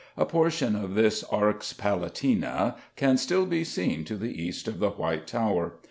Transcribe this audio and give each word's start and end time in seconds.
A 0.17 0.25
portion 0.25 0.75
of 0.75 0.95
this 0.95 1.23
Arx 1.25 1.73
Palatina 1.73 2.75
can 2.95 3.17
still 3.17 3.45
be 3.45 3.63
seen 3.63 4.03
to 4.05 4.15
the 4.15 4.33
east 4.41 4.67
of 4.67 4.79
the 4.79 4.89
White 4.89 5.27
Tower. 5.27 5.73